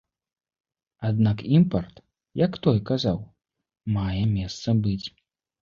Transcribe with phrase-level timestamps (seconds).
[1.09, 1.95] Аднак імпарт,
[2.45, 3.21] як той казаў,
[3.99, 5.07] мае месца быць.